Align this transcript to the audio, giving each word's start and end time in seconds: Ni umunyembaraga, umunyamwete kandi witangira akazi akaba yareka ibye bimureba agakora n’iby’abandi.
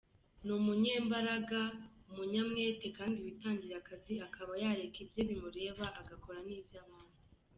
Ni 0.45 0.51
umunyembaraga, 0.59 1.61
umunyamwete 2.09 2.87
kandi 2.97 3.17
witangira 3.25 3.75
akazi 3.79 4.13
akaba 4.27 4.51
yareka 4.63 4.97
ibye 5.03 5.21
bimureba 5.29 5.85
agakora 6.01 6.39
n’iby’abandi. 6.47 7.19